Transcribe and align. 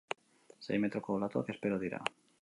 Sei 0.67 0.79
metroko 0.85 1.13
olatuak 1.19 1.55
espero 1.57 1.79
dira. 1.85 2.01